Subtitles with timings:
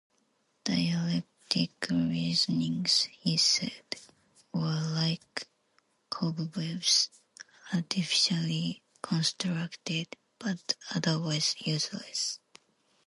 [0.63, 3.83] "Dialectic reasonings," he said,
[4.51, 5.45] "were like
[6.09, 7.11] cobwebs,
[7.71, 10.07] artificially constructed,
[10.39, 12.39] but otherwise useless.